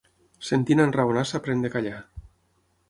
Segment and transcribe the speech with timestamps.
[0.47, 1.97] Sentint enraonar s'aprèn de callar.